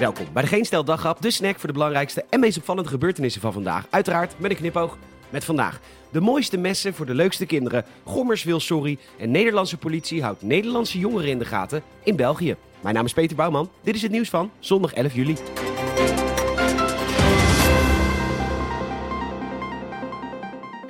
Welkom 0.00 0.26
bij 0.32 0.42
de 0.42 0.48
Geen 0.48 0.64
Stel 0.64 0.84
Daghap, 0.84 1.22
de 1.22 1.30
snack 1.30 1.58
voor 1.58 1.66
de 1.66 1.72
belangrijkste 1.72 2.24
en 2.30 2.40
meest 2.40 2.58
opvallende 2.58 2.88
gebeurtenissen 2.88 3.40
van 3.40 3.52
vandaag. 3.52 3.86
Uiteraard 3.90 4.34
met 4.38 4.50
een 4.50 4.56
knipoog 4.56 4.98
met 5.30 5.44
vandaag. 5.44 5.80
De 6.10 6.20
mooiste 6.20 6.56
messen 6.56 6.94
voor 6.94 7.06
de 7.06 7.14
leukste 7.14 7.46
kinderen, 7.46 7.84
Gommers 8.04 8.44
wil 8.44 8.60
sorry 8.60 8.98
en 9.18 9.30
Nederlandse 9.30 9.76
politie 9.76 10.22
houdt 10.22 10.42
Nederlandse 10.42 10.98
jongeren 10.98 11.30
in 11.30 11.38
de 11.38 11.44
gaten 11.44 11.82
in 12.04 12.16
België. 12.16 12.56
Mijn 12.80 12.94
naam 12.94 13.04
is 13.04 13.12
Peter 13.12 13.36
Bouwman, 13.36 13.70
dit 13.82 13.94
is 13.94 14.02
het 14.02 14.10
nieuws 14.10 14.28
van 14.28 14.50
zondag 14.58 14.92
11 14.92 15.14
juli. 15.14 15.36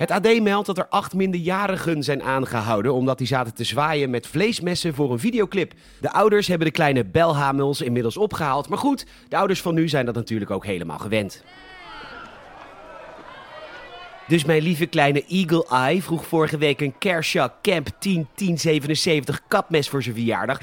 Het 0.00 0.10
AD 0.10 0.40
meldt 0.40 0.66
dat 0.66 0.78
er 0.78 0.88
acht 0.88 1.14
minderjarigen 1.14 2.02
zijn 2.02 2.22
aangehouden 2.22 2.94
omdat 2.94 3.18
die 3.18 3.26
zaten 3.26 3.54
te 3.54 3.64
zwaaien 3.64 4.10
met 4.10 4.26
vleesmessen 4.26 4.94
voor 4.94 5.12
een 5.12 5.18
videoclip. 5.18 5.72
De 6.00 6.12
ouders 6.12 6.46
hebben 6.46 6.66
de 6.66 6.72
kleine 6.72 7.04
belhamels 7.04 7.80
inmiddels 7.80 8.16
opgehaald, 8.16 8.68
maar 8.68 8.78
goed, 8.78 9.06
de 9.28 9.36
ouders 9.36 9.60
van 9.60 9.74
nu 9.74 9.88
zijn 9.88 10.06
dat 10.06 10.14
natuurlijk 10.14 10.50
ook 10.50 10.64
helemaal 10.64 10.98
gewend. 10.98 11.44
Dus 14.28 14.44
mijn 14.44 14.62
lieve 14.62 14.86
kleine 14.86 15.24
Eagle 15.28 15.66
Eye 15.68 16.02
vroeg 16.02 16.26
vorige 16.26 16.58
week 16.58 16.80
een 16.80 16.98
Kershaw 16.98 17.50
Camp 17.62 17.88
10 17.98 18.28
1077 18.34 19.40
kapmes 19.48 19.88
voor 19.88 20.02
zijn 20.02 20.14
verjaardag. 20.14 20.58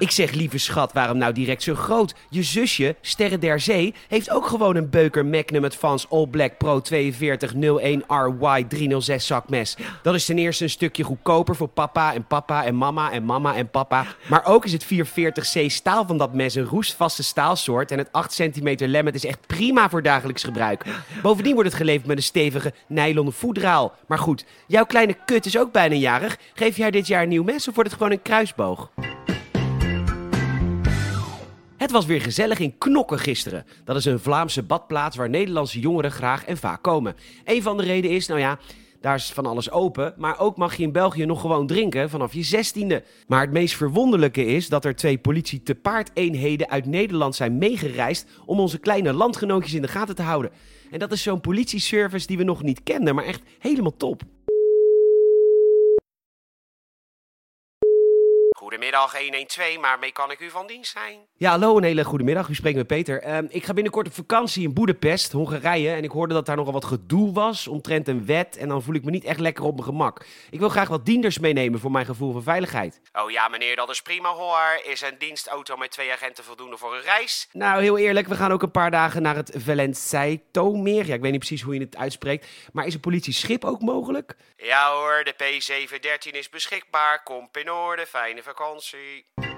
Ik 0.00 0.10
zeg, 0.10 0.32
lieve 0.32 0.58
schat, 0.58 0.92
waarom 0.92 1.18
nou 1.18 1.32
direct 1.32 1.62
zo 1.62 1.74
groot? 1.74 2.14
Je 2.30 2.42
zusje, 2.42 2.96
Sterren 3.00 3.40
der 3.40 3.60
Zee, 3.60 3.94
heeft 4.08 4.30
ook 4.30 4.46
gewoon 4.46 4.76
een 4.76 4.90
Beuker 4.90 5.26
Magnum 5.26 5.64
Advance 5.64 6.06
All 6.08 6.26
Black 6.26 6.58
Pro 6.58 6.80
4201 6.82 8.04
RY 8.08 8.64
306 8.64 9.26
zakmes. 9.26 9.76
Dat 10.02 10.14
is 10.14 10.24
ten 10.24 10.38
eerste 10.38 10.64
een 10.64 10.70
stukje 10.70 11.02
goedkoper 11.02 11.56
voor 11.56 11.68
papa 11.68 12.14
en 12.14 12.26
papa 12.26 12.64
en 12.64 12.76
mama 12.76 13.12
en 13.12 13.24
mama 13.24 13.54
en 13.54 13.70
papa. 13.70 14.06
Maar 14.28 14.44
ook 14.44 14.64
is 14.64 14.72
het 14.72 14.84
440C 14.84 15.66
staal 15.66 16.06
van 16.06 16.18
dat 16.18 16.34
mes 16.34 16.54
een 16.54 16.64
roestvaste 16.64 17.22
staalsoort. 17.22 17.90
En 17.90 17.98
het 17.98 18.08
8 18.12 18.32
centimeter 18.32 18.88
lemmet 18.88 19.14
is 19.14 19.24
echt 19.24 19.46
prima 19.46 19.90
voor 19.90 20.02
dagelijks 20.02 20.44
gebruik. 20.44 20.84
Bovendien 21.22 21.54
wordt 21.54 21.68
het 21.68 21.78
geleverd 21.78 22.06
met 22.06 22.16
een 22.16 22.22
stevige 22.22 22.72
nylon 22.86 23.32
voedraal. 23.32 23.94
Maar 24.06 24.18
goed, 24.18 24.44
jouw 24.66 24.84
kleine 24.84 25.16
kut 25.24 25.46
is 25.46 25.58
ook 25.58 25.72
bijna 25.72 25.94
jarig. 25.94 26.38
Geef 26.54 26.76
jij 26.76 26.90
dit 26.90 27.06
jaar 27.06 27.22
een 27.22 27.28
nieuw 27.28 27.44
mes 27.44 27.68
of 27.68 27.74
wordt 27.74 27.90
het 27.90 27.98
gewoon 27.98 28.12
een 28.12 28.22
kruisboog? 28.22 28.90
Het 31.80 31.90
was 31.90 32.06
weer 32.06 32.20
gezellig 32.20 32.58
in 32.58 32.78
Knokken 32.78 33.18
gisteren. 33.18 33.64
Dat 33.84 33.96
is 33.96 34.04
een 34.04 34.18
Vlaamse 34.18 34.62
badplaats 34.62 35.16
waar 35.16 35.28
Nederlandse 35.28 35.80
jongeren 35.80 36.10
graag 36.10 36.44
en 36.44 36.56
vaak 36.56 36.82
komen. 36.82 37.14
Een 37.44 37.62
van 37.62 37.76
de 37.76 37.82
redenen 37.82 38.16
is, 38.16 38.26
nou 38.26 38.40
ja, 38.40 38.58
daar 39.00 39.14
is 39.14 39.30
van 39.32 39.46
alles 39.46 39.70
open, 39.70 40.14
maar 40.16 40.38
ook 40.38 40.56
mag 40.56 40.76
je 40.76 40.82
in 40.82 40.92
België 40.92 41.24
nog 41.24 41.40
gewoon 41.40 41.66
drinken 41.66 42.10
vanaf 42.10 42.32
je 42.32 42.42
zestiende. 42.42 43.04
Maar 43.26 43.40
het 43.40 43.50
meest 43.50 43.76
verwonderlijke 43.76 44.44
is 44.44 44.68
dat 44.68 44.84
er 44.84 44.96
twee 44.96 45.18
politie 45.18 45.62
te 45.62 45.74
paard 45.74 46.10
eenheden 46.14 46.70
uit 46.70 46.86
Nederland 46.86 47.34
zijn 47.34 47.58
meegereisd 47.58 48.26
om 48.46 48.60
onze 48.60 48.78
kleine 48.78 49.12
landgenootjes 49.12 49.74
in 49.74 49.82
de 49.82 49.88
gaten 49.88 50.14
te 50.14 50.22
houden. 50.22 50.50
En 50.90 50.98
dat 50.98 51.12
is 51.12 51.22
zo'n 51.22 51.40
politieservice 51.40 52.26
die 52.26 52.36
we 52.36 52.44
nog 52.44 52.62
niet 52.62 52.82
kenden, 52.82 53.14
maar 53.14 53.24
echt 53.24 53.42
helemaal 53.58 53.96
top. 53.96 54.22
Goedemiddag 58.70 59.18
112, 59.18 59.80
waarmee 59.80 60.12
kan 60.12 60.30
ik 60.30 60.40
u 60.40 60.50
van 60.50 60.66
dienst 60.66 60.92
zijn? 60.92 61.18
Ja, 61.36 61.50
hallo, 61.50 61.76
een 61.76 61.82
hele 61.82 62.04
goede 62.04 62.24
middag. 62.24 62.48
U 62.48 62.54
spreekt 62.54 62.76
met 62.76 62.86
Peter. 62.86 63.22
Ehm, 63.22 63.46
ik 63.48 63.64
ga 63.64 63.72
binnenkort 63.72 64.06
op 64.06 64.14
vakantie 64.14 64.62
in 64.62 64.74
Boedapest, 64.74 65.32
Hongarije. 65.32 65.92
En 65.92 66.04
ik 66.04 66.10
hoorde 66.10 66.34
dat 66.34 66.46
daar 66.46 66.56
nogal 66.56 66.72
wat 66.72 66.84
gedoe 66.84 67.32
was 67.32 67.68
omtrent 67.68 68.08
een 68.08 68.26
wet. 68.26 68.56
En 68.56 68.68
dan 68.68 68.82
voel 68.82 68.94
ik 68.94 69.04
me 69.04 69.10
niet 69.10 69.24
echt 69.24 69.40
lekker 69.40 69.64
op 69.64 69.72
mijn 69.72 69.84
gemak. 69.84 70.24
Ik 70.50 70.58
wil 70.58 70.68
graag 70.68 70.88
wat 70.88 71.06
dienders 71.06 71.38
meenemen 71.38 71.80
voor 71.80 71.90
mijn 71.90 72.06
gevoel 72.06 72.32
van 72.32 72.42
veiligheid. 72.42 73.00
Oh 73.12 73.30
ja, 73.30 73.48
meneer, 73.48 73.76
dat 73.76 73.90
is 73.90 74.02
prima 74.02 74.28
hoor. 74.28 74.80
Is 74.84 75.00
een 75.00 75.18
dienstauto 75.18 75.76
met 75.76 75.90
twee 75.90 76.12
agenten 76.12 76.44
voldoende 76.44 76.76
voor 76.76 76.94
een 76.94 77.02
reis? 77.02 77.48
Nou, 77.52 77.82
heel 77.82 77.98
eerlijk, 77.98 78.26
we 78.26 78.36
gaan 78.36 78.52
ook 78.52 78.62
een 78.62 78.70
paar 78.70 78.90
dagen 78.90 79.22
naar 79.22 79.36
het 79.36 79.52
Valenciato-meer. 79.56 81.06
Ja, 81.06 81.14
ik 81.14 81.20
weet 81.20 81.30
niet 81.30 81.46
precies 81.46 81.62
hoe 81.62 81.74
je 81.74 81.80
het 81.80 81.96
uitspreekt. 81.96 82.46
Maar 82.72 82.86
is 82.86 82.94
een 82.94 83.00
politieschip 83.00 83.64
ook 83.64 83.80
mogelijk? 83.80 84.36
Ja 84.56 84.92
hoor, 84.92 85.24
de 85.24 85.34
P713 85.34 86.30
is 86.30 86.48
beschikbaar. 86.48 87.22
Kom 87.22 87.48
in 87.52 87.70
orde, 87.72 88.06
fijne 88.06 88.42
vakantie. 88.60 89.49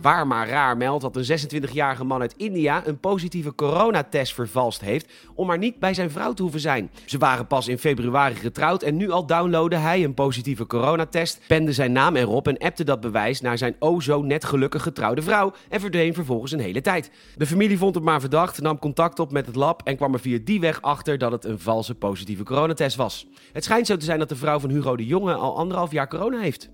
Waar 0.00 0.26
maar 0.26 0.48
raar 0.48 0.76
meldt 0.76 1.02
dat 1.02 1.16
een 1.16 1.38
26-jarige 1.70 2.04
man 2.04 2.20
uit 2.20 2.34
India 2.36 2.86
een 2.86 2.98
positieve 2.98 3.54
coronatest 3.54 4.34
vervalst 4.34 4.80
heeft 4.80 5.12
om 5.34 5.46
maar 5.46 5.58
niet 5.58 5.78
bij 5.78 5.94
zijn 5.94 6.10
vrouw 6.10 6.32
te 6.32 6.42
hoeven 6.42 6.60
zijn. 6.60 6.90
Ze 7.04 7.18
waren 7.18 7.46
pas 7.46 7.68
in 7.68 7.78
februari 7.78 8.34
getrouwd 8.34 8.82
en 8.82 8.96
nu 8.96 9.10
al 9.10 9.26
downloadde 9.26 9.76
hij 9.76 10.04
een 10.04 10.14
positieve 10.14 10.66
coronatest, 10.66 11.40
pende 11.46 11.72
zijn 11.72 11.92
naam 11.92 12.16
erop 12.16 12.48
en 12.48 12.58
appte 12.58 12.84
dat 12.84 13.00
bewijs 13.00 13.40
naar 13.40 13.58
zijn 13.58 13.76
o 13.78 14.00
zo 14.00 14.22
net 14.22 14.44
gelukkig 14.44 14.82
getrouwde 14.82 15.22
vrouw 15.22 15.52
en 15.68 15.80
verdween 15.80 16.14
vervolgens 16.14 16.52
een 16.52 16.60
hele 16.60 16.80
tijd. 16.80 17.10
De 17.36 17.46
familie 17.46 17.78
vond 17.78 17.94
het 17.94 18.04
maar 18.04 18.20
verdacht, 18.20 18.60
nam 18.60 18.78
contact 18.78 19.18
op 19.18 19.32
met 19.32 19.46
het 19.46 19.56
lab 19.56 19.80
en 19.84 19.96
kwam 19.96 20.14
er 20.14 20.20
via 20.20 20.38
die 20.44 20.60
weg 20.60 20.82
achter 20.82 21.18
dat 21.18 21.32
het 21.32 21.44
een 21.44 21.58
valse 21.58 21.94
positieve 21.94 22.42
coronatest 22.42 22.96
was. 22.96 23.26
Het 23.52 23.64
schijnt 23.64 23.86
zo 23.86 23.96
te 23.96 24.04
zijn 24.04 24.18
dat 24.18 24.28
de 24.28 24.36
vrouw 24.36 24.58
van 24.58 24.70
Hugo 24.70 24.96
de 24.96 25.06
Jonge 25.06 25.34
al 25.34 25.56
anderhalf 25.56 25.92
jaar 25.92 26.08
corona 26.08 26.38
heeft. 26.38 26.70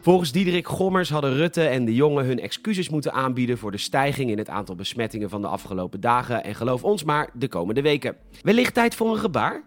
Volgens 0.00 0.32
Diederik 0.32 0.66
Gommers 0.68 1.10
hadden 1.10 1.34
Rutte 1.34 1.62
en 1.62 1.84
de 1.84 1.94
jongen 1.94 2.24
hun 2.24 2.40
excuses 2.40 2.88
moeten 2.88 3.12
aanbieden 3.12 3.58
voor 3.58 3.70
de 3.70 3.78
stijging 3.78 4.30
in 4.30 4.38
het 4.38 4.48
aantal 4.48 4.74
besmettingen 4.74 5.30
van 5.30 5.40
de 5.40 5.48
afgelopen 5.48 6.00
dagen 6.00 6.44
en 6.44 6.54
geloof 6.54 6.84
ons 6.84 7.04
maar 7.04 7.30
de 7.34 7.48
komende 7.48 7.82
weken. 7.82 8.16
Wellicht 8.42 8.74
tijd 8.74 8.94
voor 8.94 9.10
een 9.10 9.18
gebaar? 9.18 9.62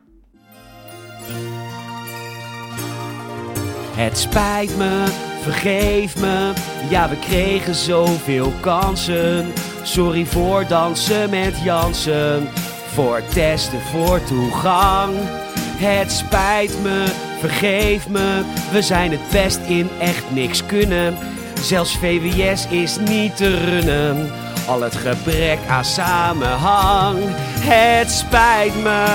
Het 3.96 4.18
spijt 4.18 4.78
me, 4.78 5.06
vergeef 5.42 6.22
me, 6.22 6.54
ja 6.90 7.10
we 7.10 7.20
kregen 7.20 7.76
zoveel 7.76 8.52
kansen. 8.62 9.54
Sorry 9.84 10.26
voor 10.26 10.68
dansen 10.68 11.30
met 11.30 11.62
Jansen, 11.64 12.48
voor 12.88 13.22
testen, 13.34 13.80
voor 13.80 14.24
toegang. 14.24 15.14
Het 15.78 16.12
spijt 16.12 16.82
me, 16.84 17.31
vergeef 17.42 18.10
me, 18.10 18.44
we 18.72 18.82
zijn 18.82 19.12
het 19.12 19.30
best 19.32 19.60
in 19.68 19.90
echt 20.00 20.24
niks 20.30 20.66
kunnen. 20.66 21.18
Zelfs 21.62 21.98
VWS 21.98 22.68
is 22.68 22.98
niet 22.98 23.36
te 23.38 23.66
runnen, 23.66 24.32
al 24.68 24.82
het 24.82 24.96
gebrek 24.96 25.60
aan 25.70 25.86
samenhang. 25.86 27.18
Het 27.60 28.12
spijt 28.12 28.84
me, 28.84 29.06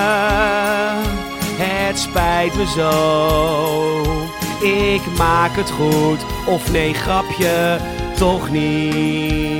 het 1.59 1.99
spijt 1.99 2.55
me 2.55 2.67
zo. 2.77 2.93
Ik 4.63 5.03
maak 5.17 5.57
het 5.57 5.71
goed, 5.71 6.25
of 6.47 6.73
nee 6.73 6.95
grapje, 6.95 7.79
toch 8.17 8.51
niet. 8.51 9.56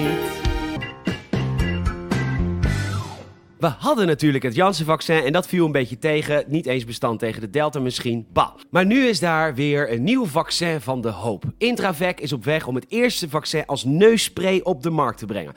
We 3.59 3.67
hadden 3.67 4.07
natuurlijk 4.07 4.45
het 4.45 4.55
Janssen-vaccin 4.55 5.23
en 5.23 5.33
dat 5.33 5.47
viel 5.47 5.67
een 5.67 5.73
beetje 5.73 5.99
tegen. 5.99 6.45
Niet 6.47 6.67
eens 6.67 6.85
bestand 6.85 7.19
tegen 7.19 7.41
de 7.41 7.51
Delta 7.51 7.81
misschien. 7.81 8.27
Bah. 8.33 8.51
Maar 8.71 8.87
nu 8.87 9.07
is 9.07 9.21
daar 9.21 9.55
weer 9.55 9.93
een 9.93 10.03
nieuw 10.03 10.27
vaccin 10.27 10.81
van 10.81 11.01
de 11.01 11.09
hoop. 11.09 11.45
Intravec 11.59 12.21
is 12.21 12.33
op 12.33 12.45
weg 12.45 12.67
om 12.67 12.75
het 12.75 12.85
eerste 12.89 13.29
vaccin 13.29 13.67
als 13.67 13.85
neusspray 13.85 14.61
op 14.63 14.83
de 14.83 14.91
markt 14.91 15.19
te 15.19 15.27
brengen. 15.27 15.55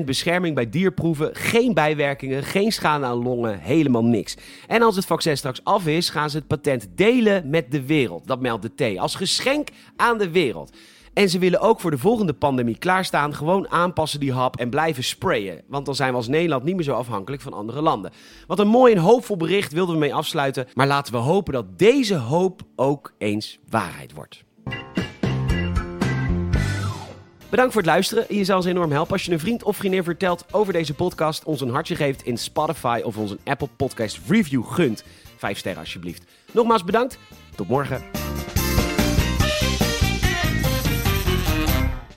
100% 0.00 0.04
bescherming 0.04 0.54
bij 0.54 0.70
dierproeven, 0.70 1.30
geen 1.32 1.74
bijwerkingen, 1.74 2.42
geen 2.42 2.72
schade 2.72 3.04
aan 3.04 3.22
longen, 3.22 3.58
helemaal 3.58 4.04
niks. 4.04 4.36
En 4.66 4.82
als 4.82 4.96
het 4.96 5.06
vaccin 5.06 5.36
straks 5.36 5.64
af 5.64 5.86
is, 5.86 6.10
gaan 6.10 6.30
ze 6.30 6.36
het 6.36 6.46
patent 6.46 6.88
delen 6.94 7.50
met 7.50 7.70
de 7.70 7.86
wereld. 7.86 8.26
Dat 8.26 8.40
meldt 8.40 8.76
de 8.76 8.94
T. 8.94 8.98
Als 8.98 9.14
geschenk 9.14 9.68
aan 9.96 10.18
de 10.18 10.30
wereld. 10.30 10.76
En 11.16 11.30
ze 11.30 11.38
willen 11.38 11.60
ook 11.60 11.80
voor 11.80 11.90
de 11.90 11.98
volgende 11.98 12.32
pandemie 12.32 12.78
klaarstaan. 12.78 13.34
Gewoon 13.34 13.70
aanpassen 13.70 14.20
die 14.20 14.32
hap 14.32 14.56
en 14.56 14.70
blijven 14.70 15.04
sprayen. 15.04 15.62
Want 15.68 15.86
dan 15.86 15.94
zijn 15.94 16.10
we 16.10 16.16
als 16.16 16.28
Nederland 16.28 16.64
niet 16.64 16.74
meer 16.74 16.84
zo 16.84 16.92
afhankelijk 16.92 17.42
van 17.42 17.52
andere 17.52 17.82
landen. 17.82 18.10
Wat 18.46 18.58
een 18.58 18.68
mooi 18.68 18.94
en 18.94 19.00
hoopvol 19.00 19.36
bericht 19.36 19.72
wilden 19.72 19.94
we 19.94 20.00
mee 20.00 20.14
afsluiten. 20.14 20.66
Maar 20.74 20.86
laten 20.86 21.12
we 21.12 21.18
hopen 21.18 21.52
dat 21.52 21.78
deze 21.78 22.16
hoop 22.16 22.62
ook 22.74 23.12
eens 23.18 23.58
waarheid 23.68 24.12
wordt. 24.12 24.44
Bedankt 27.48 27.72
voor 27.72 27.82
het 27.82 27.90
luisteren. 27.90 28.24
Je 28.28 28.44
zou 28.44 28.58
ons 28.58 28.66
enorm 28.66 28.90
helpen 28.90 29.12
als 29.12 29.24
je 29.24 29.32
een 29.32 29.40
vriend 29.40 29.62
of 29.62 29.76
vriendin 29.76 30.04
vertelt 30.04 30.44
over 30.50 30.72
deze 30.72 30.94
podcast, 30.94 31.44
ons 31.44 31.60
een 31.60 31.70
hartje 31.70 31.96
geeft 31.96 32.22
in 32.22 32.38
Spotify 32.38 33.00
of 33.04 33.16
ons 33.16 33.30
een 33.30 33.40
Apple 33.44 33.68
Podcast 33.76 34.20
review 34.28 34.64
gunt. 34.64 35.04
Vijf 35.36 35.58
sterren 35.58 35.80
alsjeblieft. 35.80 36.24
Nogmaals 36.52 36.84
bedankt. 36.84 37.18
Tot 37.54 37.68
morgen. 37.68 38.15